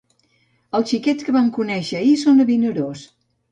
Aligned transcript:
Els 0.79 0.93
xiquets 0.93 1.27
que 1.27 1.35
vam 1.37 1.53
conèixer 1.59 2.01
ahir 2.01 2.17
són 2.25 2.43
de 2.43 2.49
Vinaròs 2.53 3.07